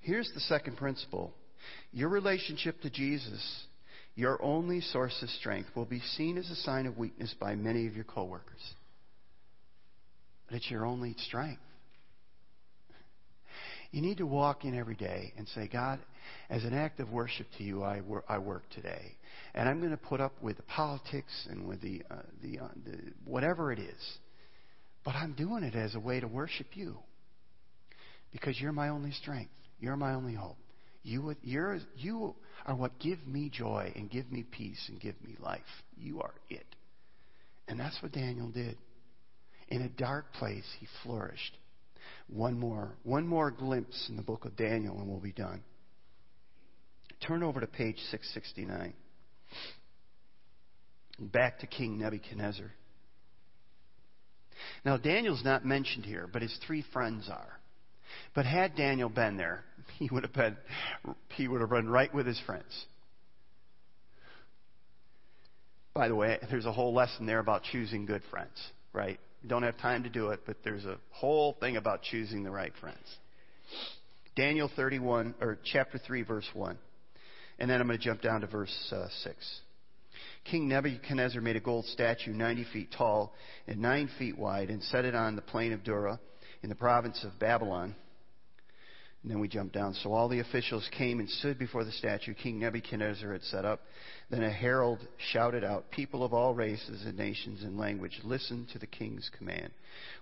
[0.00, 1.32] Here's the second principle
[1.92, 3.64] your relationship to Jesus,
[4.14, 7.86] your only source of strength, will be seen as a sign of weakness by many
[7.86, 8.74] of your coworkers.
[10.46, 11.62] But it's your only strength.
[13.92, 15.98] You need to walk in every day and say, God,
[16.48, 19.16] as an act of worship to you, I, wor- I work today.
[19.52, 22.68] And I'm going to put up with the politics and with the, uh, the, uh,
[22.84, 24.18] the whatever it is.
[25.04, 26.98] But I'm doing it as a way to worship you.
[28.32, 29.52] Because you're my only strength.
[29.80, 30.58] You're my only hope.
[31.02, 32.34] You, you're, you
[32.66, 35.60] are what give me joy and give me peace and give me life.
[35.96, 36.66] You are it.
[37.66, 38.76] And that's what Daniel did.
[39.68, 41.56] In a dark place, he flourished.
[42.28, 45.62] One more, one more glimpse in the book of Daniel, and we'll be done.
[47.26, 48.94] Turn over to page 669.
[51.20, 52.72] Back to King Nebuchadnezzar.
[54.84, 57.60] Now, Daniel's not mentioned here, but his three friends are.
[58.34, 59.64] But had Daniel been there,
[59.98, 60.56] he would have been,
[61.36, 62.86] he would have run right with his friends.
[65.94, 68.56] By the way, there's a whole lesson there about choosing good friends,
[68.92, 69.18] right?
[69.46, 72.72] don't have time to do it, but there's a whole thing about choosing the right
[72.80, 72.98] friends.
[74.36, 76.78] Daniel 31, or chapter 3, verse 1.
[77.58, 79.60] And then I'm going to jump down to verse uh, 6.
[80.44, 83.34] King Nebuchadnezzar made a gold statue 90 feet tall
[83.66, 86.18] and 9 feet wide and set it on the plain of Dura
[86.62, 87.94] in the province of Babylon.
[89.22, 89.92] And then we jump down.
[89.94, 93.80] So all the officials came and stood before the statue King Nebuchadnezzar had set up.
[94.30, 98.78] Then a herald shouted out, People of all races and nations and language, listen to
[98.78, 99.72] the king's command.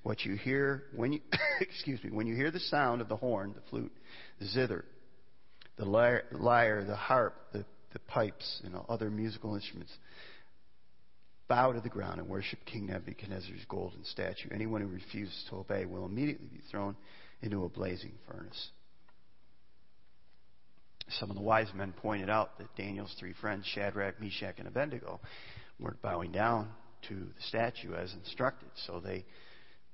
[0.02, 1.20] What you hear when you,
[1.60, 3.92] excuse me, when you hear the sound of the horn, the flute,
[4.40, 4.84] the zither,
[5.76, 9.92] the lyre, lyre the harp, the, the pipes, and other musical instruments,
[11.48, 14.50] bow to the ground and worship King Nebuchadnezzar's golden statue.
[14.52, 16.94] Anyone who refuses to obey will immediately be thrown
[17.40, 18.68] into a blazing furnace.
[21.18, 25.20] Some of the wise men pointed out that Daniel's three friends, Shadrach, Meshach, and Abednego,
[25.80, 26.68] weren't bowing down
[27.08, 28.68] to the statue as instructed.
[28.86, 29.24] So they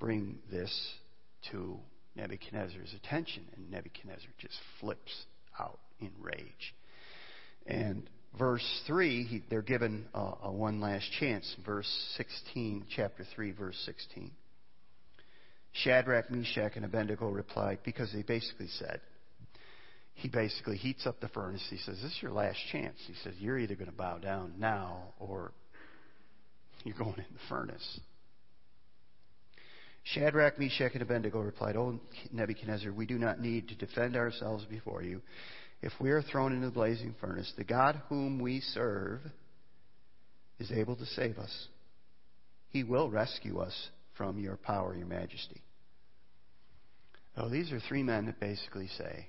[0.00, 0.94] bring this
[1.52, 1.78] to
[2.16, 5.26] Nebuchadnezzar's attention, and Nebuchadnezzar just flips
[5.60, 6.74] out in rage.
[7.66, 11.54] And verse 3, he, they're given a, a one last chance.
[11.64, 14.30] Verse 16, chapter 3, verse 16.
[15.72, 19.00] Shadrach, Meshach, and Abednego replied because they basically said,
[20.14, 21.64] he basically heats up the furnace.
[21.68, 22.96] He says, This is your last chance.
[23.06, 25.52] He says, You're either going to bow down now or
[26.84, 28.00] you're going in the furnace.
[30.04, 31.98] Shadrach, Meshach, and Abednego replied, O
[32.30, 35.22] Nebuchadnezzar, we do not need to defend ourselves before you.
[35.84, 39.20] If we are thrown into the blazing furnace, the God whom we serve
[40.58, 41.68] is able to save us.
[42.70, 45.60] He will rescue us from your power, your majesty.
[47.36, 49.26] Oh, these are three men that basically say,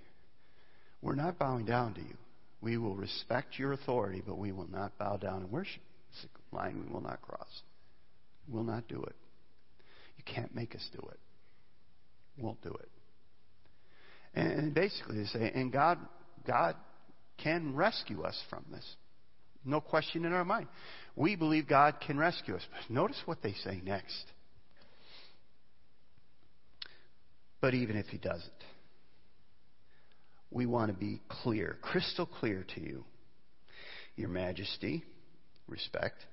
[1.01, 2.15] we're not bowing down to you.
[2.61, 5.83] We will respect your authority, but we will not bow down and worship.
[6.13, 7.63] It's a line we will not cross.
[8.47, 9.15] We will not do it.
[10.17, 11.19] You can't make us do it.
[12.37, 12.89] Won't do it.
[14.33, 15.97] And basically they say, and God
[16.45, 16.75] God
[17.38, 18.86] can rescue us from this.
[19.63, 20.67] No question in our mind.
[21.15, 22.62] We believe God can rescue us.
[22.71, 24.23] But notice what they say next.
[27.62, 28.51] But even if he doesn't,
[30.51, 33.03] we want to be clear, crystal clear to you,
[34.15, 35.03] Your Majesty,
[35.67, 36.23] respect,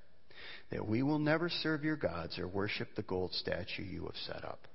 [0.71, 4.45] that we will never serve your gods or worship the gold statue you have set
[4.45, 4.67] up.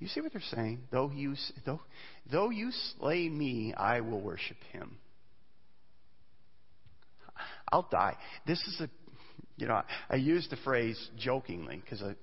[0.00, 0.80] You see what they're saying?
[0.90, 1.34] Though you,
[1.66, 1.80] though,
[2.32, 4.96] though you slay me, I will worship him.
[7.70, 8.16] I'll die.
[8.46, 8.88] This is a,
[9.56, 12.16] you know, I use the phrase jokingly because a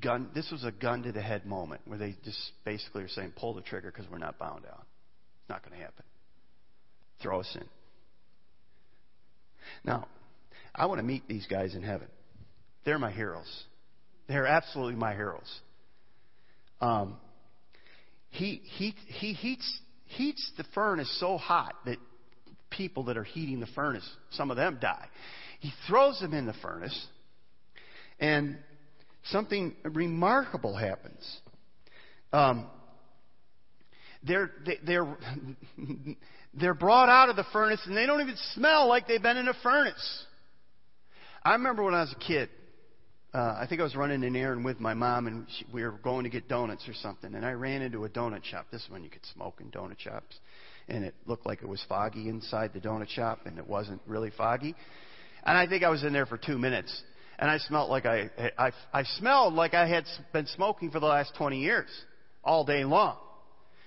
[0.00, 3.32] gun, this was a gun to the head moment where they just basically are saying,
[3.34, 4.86] pull the trigger because we're not bound out.
[5.40, 6.04] It's not going to happen.
[7.22, 7.66] Throw us in.
[9.84, 10.06] Now,
[10.74, 12.08] I want to meet these guys in heaven.
[12.84, 13.64] They're my heroes.
[14.28, 15.60] They're absolutely my heroes.
[16.80, 17.16] Um,
[18.30, 21.98] he, he, he heats, heats the furnace so hot that
[22.70, 25.06] people that are heating the furnace, some of them die.
[25.58, 27.06] He throws them in the furnace,
[28.18, 28.56] and
[29.24, 31.40] something remarkable happens.
[32.32, 32.66] Um,
[34.22, 34.50] they're,
[34.86, 35.16] they're,
[36.54, 39.48] they're brought out of the furnace and they don't even smell like they've been in
[39.48, 40.24] a furnace.
[41.42, 42.50] I remember when I was a kid,
[43.32, 45.92] uh, I think I was running an errand with my mom and she, we were
[45.92, 48.66] going to get donuts or something and I ran into a donut shop.
[48.72, 50.36] This is when you could smoke in donut shops.
[50.88, 54.30] And it looked like it was foggy inside the donut shop and it wasn't really
[54.36, 54.74] foggy.
[55.44, 57.02] And I think I was in there for two minutes
[57.38, 61.06] and I smelled like I, I, I smelled like I had been smoking for the
[61.06, 61.88] last 20 years
[62.42, 63.16] all day long.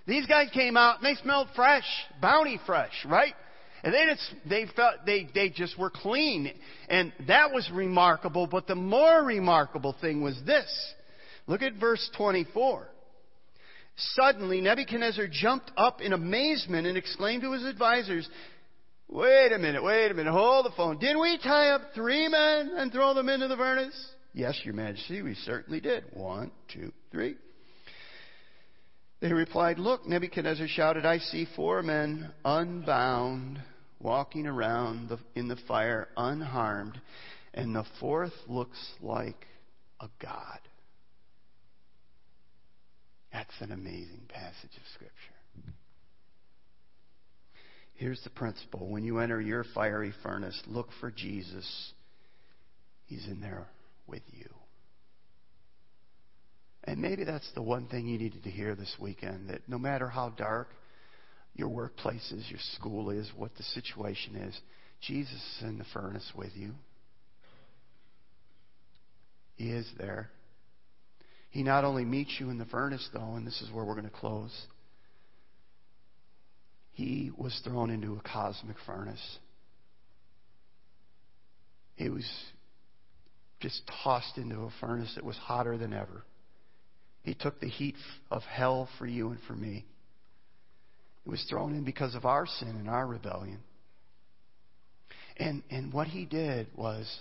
[0.08, 1.86] These guys came out and they smelled fresh,
[2.22, 3.34] bounty fresh, right?
[3.84, 6.54] And then just, they felt, they, they just were clean.
[6.88, 10.94] And that was remarkable, but the more remarkable thing was this.
[11.48, 12.88] Look at verse 24.
[13.96, 18.28] Suddenly Nebuchadnezzar jumped up in amazement and exclaimed to his advisers,
[19.10, 20.98] Wait a minute, wait a minute, hold the phone.
[20.98, 23.94] Didn't we tie up three men and throw them into the furnace?
[24.34, 26.06] Yes, Your Majesty, we certainly did.
[26.14, 27.36] One, two, three.
[29.22, 33.62] They replied, Look, Nebuchadnezzar shouted, I see four men unbound
[34.04, 37.00] walking around the, in the fire unharmed,
[37.54, 39.48] and the fourth looks like
[40.00, 40.60] a god.
[43.32, 45.74] That's an amazing passage of Scripture.
[47.96, 51.94] Here's the principle when you enter your fiery furnace, look for Jesus.
[53.06, 53.68] He's in there
[54.08, 54.50] with you.
[56.84, 60.10] And maybe that's the one thing you needed to hear this weekend that no matter
[60.10, 60.68] how dark
[61.56, 64.60] your workplace is, your school is, what the situation is,
[65.02, 66.72] Jesus is in the furnace with you.
[69.56, 70.30] He is there.
[71.50, 74.10] He not only meets you in the furnace, though, and this is where we're going
[74.10, 74.52] to close,
[76.94, 79.38] he was thrown into a cosmic furnace.
[81.96, 82.28] He was
[83.60, 86.24] just tossed into a furnace that was hotter than ever.
[87.24, 87.96] He took the heat
[88.30, 89.86] of hell for you and for me.
[91.24, 93.60] He was thrown in because of our sin and our rebellion.
[95.38, 97.20] And, and what he did was,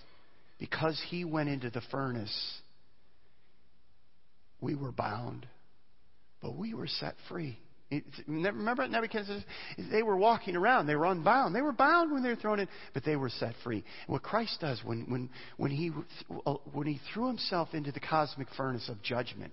[0.58, 2.60] because he went into the furnace,
[4.60, 5.46] we were bound,
[6.40, 7.58] but we were set free.
[8.26, 9.44] Remember Nebuchadnezzar?
[9.90, 10.86] They were walking around.
[10.86, 11.54] They were unbound.
[11.54, 13.84] They were bound when they were thrown in, but they were set free.
[14.06, 15.90] what Christ does when, when, when, he,
[16.46, 19.52] uh, when he threw himself into the cosmic furnace of judgment,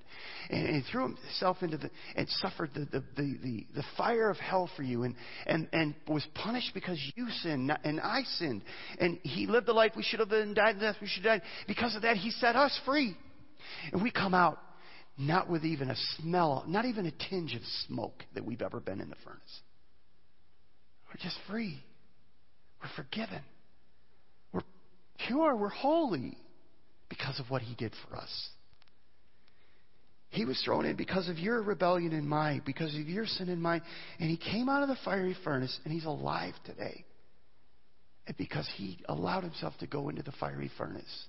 [0.50, 4.38] and, he threw himself into the, and suffered the, the, the, the, the fire of
[4.38, 8.64] hell for you, and, and, and was punished because you sinned, and I sinned.
[9.00, 11.42] And he lived the life we should have and died the death we should have
[11.42, 11.48] died.
[11.68, 13.16] Because of that, he set us free.
[13.92, 14.60] And we come out
[15.20, 19.02] not with even a smell, not even a tinge of smoke that we've ever been
[19.02, 19.62] in the furnace.
[21.08, 21.78] We're just free.
[22.82, 23.42] We're forgiven.
[24.54, 24.62] We're
[25.28, 25.58] pure.
[25.58, 26.38] We're holy
[27.10, 28.50] because of what He did for us.
[30.30, 33.62] He was thrown in because of your rebellion and mine, because of your sin and
[33.62, 33.82] mine.
[34.20, 37.04] And He came out of the fiery furnace and He's alive today.
[38.26, 41.26] And because He allowed Himself to go into the fiery furnace,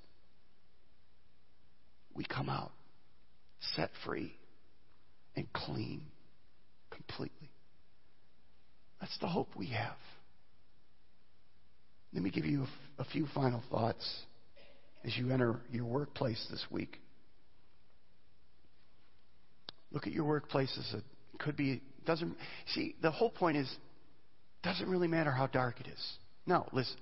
[2.15, 2.71] we come out
[3.77, 4.35] set free
[5.37, 6.03] and clean
[6.91, 7.51] completely.
[9.01, 9.97] That's the hope we have.
[12.13, 12.67] Let me give you
[12.99, 14.25] a, few final thoughts
[15.05, 17.01] as you enter your workplace this week.
[19.93, 21.05] Look at your workplace as it
[21.39, 22.37] could be doesn't
[22.75, 23.77] see the whole point is
[24.63, 26.13] doesn't really matter how dark it is.
[26.47, 26.97] No, listen.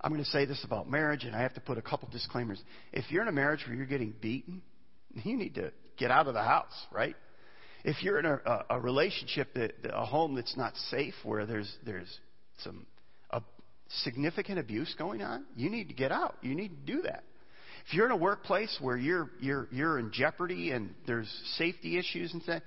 [0.00, 2.60] I'm going to say this about marriage, and I have to put a couple disclaimers.
[2.92, 4.60] If you're in a marriage where you're getting beaten,
[5.22, 7.16] you need to get out of the house, right?
[7.84, 12.18] If you're in a, a, relationship, that, a home that's not safe, where there's there's
[12.62, 12.86] some
[13.30, 13.42] a
[14.02, 16.36] significant abuse going on, you need to get out.
[16.40, 17.24] You need to do that.
[17.86, 22.32] If you're in a workplace where you're you're you're in jeopardy and there's safety issues
[22.32, 22.62] and stuff,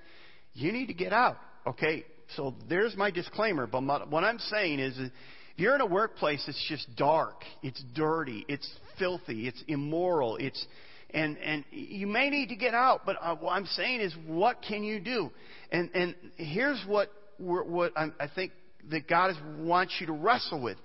[0.54, 1.36] you need to get out.
[1.66, 2.04] Okay,
[2.36, 3.66] so there's my disclaimer.
[3.66, 5.10] But my, what I'm saying is, if
[5.56, 8.70] you're in a workplace that's just dark, it's dirty, it's
[9.00, 10.64] filthy, it's immoral, it's
[11.10, 13.02] and and you may need to get out.
[13.06, 15.30] But uh, what I'm saying is, what can you do?
[15.72, 18.52] And and here's what what I, I think
[18.90, 20.78] that God wants you to wrestle with: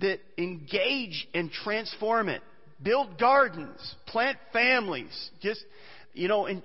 [0.00, 2.42] that engage and transform it,
[2.82, 5.30] build gardens, plant families.
[5.40, 5.64] Just
[6.14, 6.62] you know, and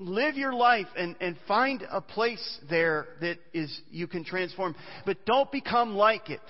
[0.00, 4.74] live your life and, and find a place there that is you can transform.
[5.04, 6.40] But don't become like it.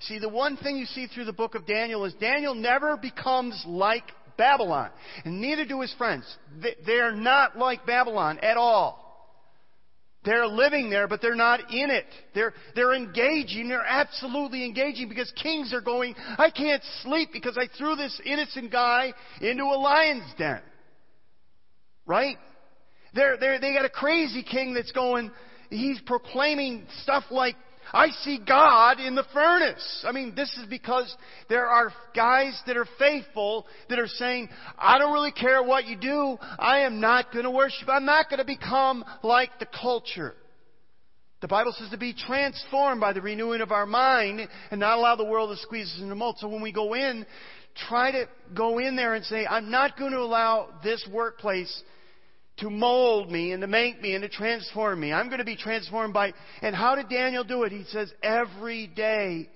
[0.00, 3.62] See, the one thing you see through the book of Daniel is Daniel never becomes
[3.66, 4.04] like
[4.36, 4.90] Babylon.
[5.24, 6.24] And neither do his friends.
[6.86, 9.04] They are not like Babylon at all.
[10.24, 12.06] They're living there, but they're not in it.
[12.34, 13.68] They're, they're engaging.
[13.68, 18.72] They're absolutely engaging because kings are going, I can't sleep because I threw this innocent
[18.72, 19.12] guy
[19.42, 20.60] into a lion's den.
[22.06, 22.38] Right?
[23.12, 25.30] They're, they're, they got a crazy king that's going,
[25.68, 27.56] he's proclaiming stuff like
[27.94, 30.04] I see God in the furnace.
[30.04, 31.14] I mean, this is because
[31.48, 35.96] there are guys that are faithful that are saying, I don't really care what you
[35.96, 36.36] do.
[36.58, 37.88] I am not going to worship.
[37.88, 40.34] I'm not going to become like the culture.
[41.40, 44.40] The Bible says to be transformed by the renewing of our mind
[44.72, 46.38] and not allow the world to squeeze us into mold.
[46.38, 47.24] So when we go in,
[47.88, 51.82] try to go in there and say, I'm not going to allow this workplace
[52.58, 55.12] to mold me and to make me and to transform me.
[55.12, 56.32] I'm going to be transformed by.
[56.62, 57.72] And how did Daniel do it?
[57.72, 59.48] He says every day,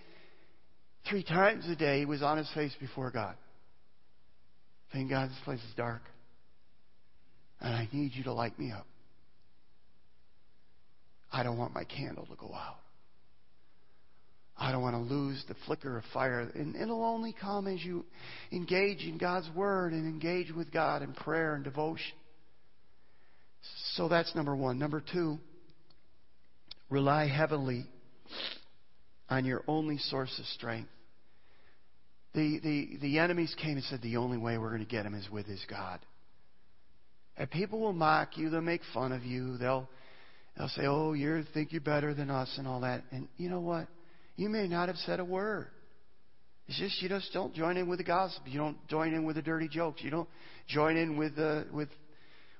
[1.08, 3.36] three times a day, he was on his face before God.
[4.92, 6.02] Thank God this place is dark.
[7.60, 8.86] And I need you to light me up.
[11.30, 12.78] I don't want my candle to go out.
[14.56, 16.50] I don't want to lose the flicker of fire.
[16.54, 18.04] And it'll only come as you
[18.50, 22.17] engage in God's Word and engage with God in prayer and devotion.
[23.94, 24.78] So that's number one.
[24.78, 25.38] Number two,
[26.90, 27.86] rely heavily
[29.28, 30.88] on your only source of strength.
[32.34, 35.14] The, the, the enemies came and said the only way we're going to get him
[35.14, 35.98] is with his God.
[37.36, 39.88] And people will mock you, they'll make fun of you, they'll,
[40.56, 43.04] they'll say, oh, you think you're better than us and all that.
[43.10, 43.88] And you know what?
[44.36, 45.68] You may not have said a word.
[46.66, 48.42] It's just you just don't join in with the gossip.
[48.46, 50.02] You don't join in with the dirty jokes.
[50.02, 50.28] You don't
[50.68, 51.88] join in with the, with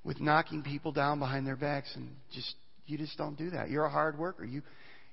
[0.09, 2.55] with knocking people down behind their backs and just
[2.87, 3.69] you just don't do that.
[3.69, 4.43] You're a hard worker.
[4.43, 4.63] You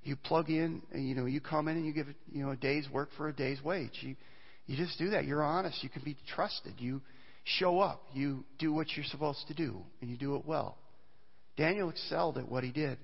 [0.04, 2.89] you plug in, you know, you come in and you give you know a day's
[2.89, 3.91] work for a day's wage.
[4.00, 4.16] You
[4.68, 5.26] you just do that.
[5.26, 5.84] You're honest.
[5.84, 6.76] You can be trusted.
[6.78, 7.02] You
[7.43, 8.04] show up.
[8.14, 10.78] You do what you're supposed to do and you do it well.
[11.58, 12.98] Daniel excelled at what he did.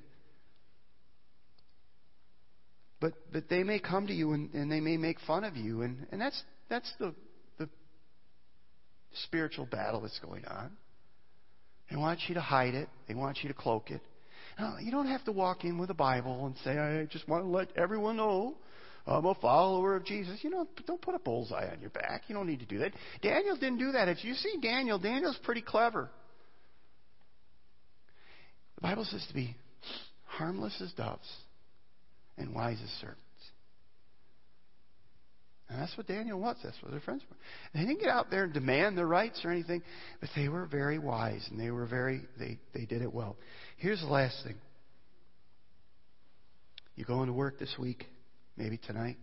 [3.02, 5.82] But but they may come to you and, and they may make fun of you
[5.82, 7.14] and, and that's that's the
[7.60, 7.68] the
[9.26, 10.72] spiritual battle that's going on.
[11.92, 12.90] They want you to hide it.
[13.08, 14.02] They want you to cloak it.
[14.58, 17.44] Now, you don't have to walk in with a Bible and say, I just want
[17.44, 18.56] to let everyone know
[19.06, 20.40] I'm a follower of Jesus.
[20.42, 22.24] You know, don't put a bullseye on your back.
[22.28, 22.94] You don't need to do that.
[23.22, 24.08] Daniel didn't do that.
[24.08, 26.10] If you see Daniel, Daniel's pretty clever.
[28.76, 29.56] The Bible says to be
[30.26, 31.28] harmless as doves
[32.38, 33.20] and wise as serpents.
[35.72, 36.58] And that's what Daniel was.
[36.62, 37.38] That's what their friends were.
[37.74, 39.82] They didn't get out there and demand their rights or anything,
[40.20, 43.38] but they were very wise and they were very they, they did it well.
[43.78, 44.56] Here's the last thing.
[46.96, 48.06] You go into work this week,
[48.58, 49.16] maybe tonight.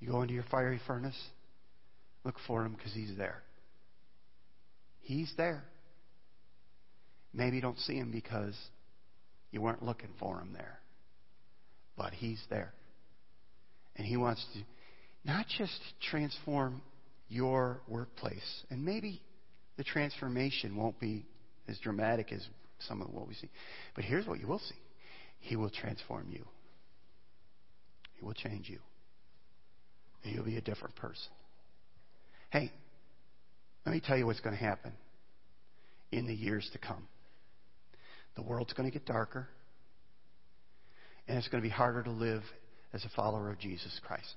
[0.00, 1.18] You go into your fiery furnace.
[2.24, 3.42] Look for him because he's there.
[5.02, 5.62] He's there.
[7.32, 8.56] Maybe you don't see him because
[9.52, 10.80] you weren't looking for him there.
[11.96, 12.74] But he's there.
[13.96, 14.60] And He wants to
[15.24, 15.78] not just
[16.10, 16.82] transform
[17.28, 19.20] your workplace, and maybe
[19.76, 21.24] the transformation won't be
[21.68, 22.46] as dramatic as
[22.86, 23.48] some of what we see.
[23.94, 24.76] But here's what you will see
[25.40, 26.44] He will transform you,
[28.14, 28.78] He will change you.
[30.24, 31.30] And you'll be a different person.
[32.50, 32.72] Hey,
[33.84, 34.92] let me tell you what's going to happen
[36.10, 37.06] in the years to come.
[38.34, 39.48] The world's going to get darker,
[41.28, 42.42] and it's going to be harder to live
[42.96, 44.34] as a follower of Jesus Christ.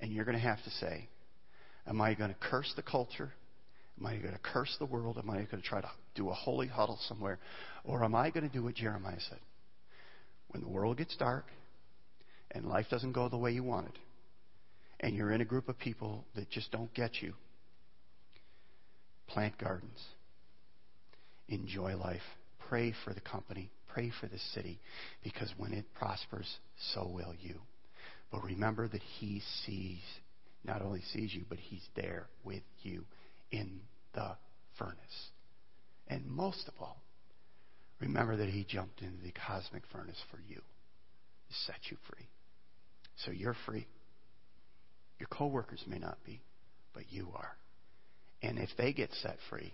[0.00, 1.08] And you're going to have to say,
[1.86, 3.32] Am I going to curse the culture?
[4.00, 5.18] Am I going to curse the world?
[5.18, 7.38] Am I going to try to do a holy huddle somewhere?
[7.84, 9.38] Or am I going to do what Jeremiah said?
[10.48, 11.44] When the world gets dark
[12.50, 13.98] and life doesn't go the way you want it,
[15.00, 17.34] and you're in a group of people that just don't get you,
[19.28, 20.02] plant gardens,
[21.48, 22.22] enjoy life,
[22.68, 24.80] pray for the company, Pray for the city
[25.22, 26.52] because when it prospers,
[26.92, 27.60] so will you.
[28.32, 30.02] But remember that He sees,
[30.64, 33.04] not only sees you, but He's there with you
[33.52, 33.80] in
[34.12, 34.32] the
[34.76, 34.98] furnace.
[36.08, 37.00] And most of all,
[38.00, 42.26] remember that He jumped into the cosmic furnace for you to set you free.
[43.24, 43.86] So you're free.
[45.20, 46.40] Your coworkers may not be,
[46.92, 47.56] but you are.
[48.42, 49.72] And if they get set free,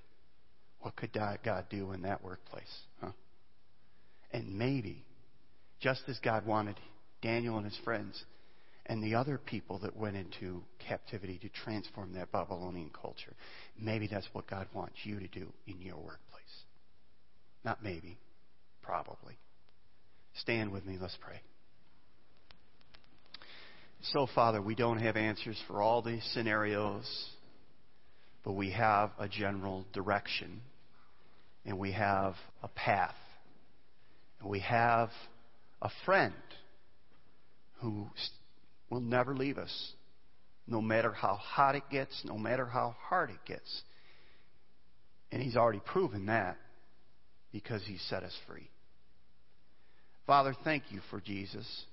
[0.80, 1.38] what could God
[1.70, 2.82] do in that workplace?
[3.00, 3.12] Huh?
[4.32, 5.04] And maybe,
[5.80, 6.76] just as God wanted
[7.22, 8.22] Daniel and his friends
[8.86, 13.34] and the other people that went into captivity to transform that Babylonian culture.
[13.78, 16.18] Maybe that's what God wants you to do in your workplace.
[17.64, 18.18] Not maybe,
[18.82, 19.38] probably.
[20.34, 21.40] Stand with me, let's pray.
[24.02, 27.04] So, Father, we don't have answers for all these scenarios,
[28.44, 30.62] but we have a general direction,
[31.66, 33.14] and we have a path,
[34.44, 35.10] we have
[35.82, 36.34] a friend
[37.80, 38.06] who
[38.90, 39.92] will never leave us,
[40.66, 43.82] no matter how hot it gets, no matter how hard it gets.
[45.32, 46.56] And He's already proven that
[47.52, 48.70] because He set us free.
[50.26, 51.84] Father, thank you for Jesus.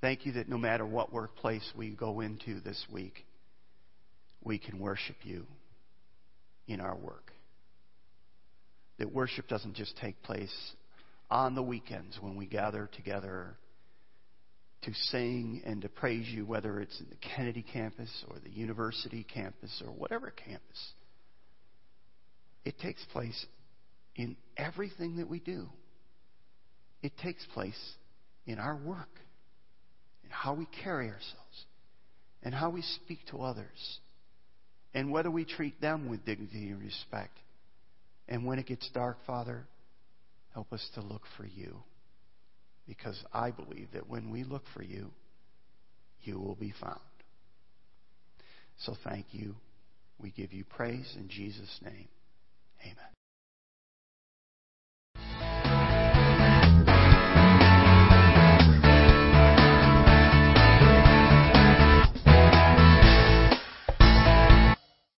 [0.00, 3.24] Thank you that no matter what workplace we go into this week,
[4.42, 5.46] we can worship you
[6.66, 7.32] in our work.
[8.98, 10.54] That worship doesn't just take place
[11.30, 13.56] on the weekends when we gather together
[14.82, 19.24] to sing and to praise you, whether it's in the Kennedy campus or the university
[19.24, 20.92] campus or whatever campus.
[22.64, 23.46] It takes place
[24.16, 25.68] in everything that we do.
[27.02, 27.78] It takes place
[28.46, 29.20] in our work,
[30.22, 31.64] in how we carry ourselves,
[32.42, 33.98] and how we speak to others,
[34.92, 37.38] and whether we treat them with dignity and respect.
[38.28, 39.66] And when it gets dark, Father,
[40.54, 41.82] help us to look for you.
[42.86, 45.10] Because I believe that when we look for you,
[46.22, 47.00] you will be found.
[48.78, 49.56] So thank you.
[50.18, 52.08] We give you praise in Jesus' name.
[52.82, 53.23] Amen.